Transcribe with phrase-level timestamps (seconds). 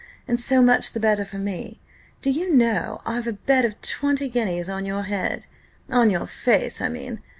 [0.27, 1.79] And so much the better for me.
[2.23, 5.45] Do you know, I've a bet of twenty guineas on your head
[5.91, 7.21] on your face, I mean.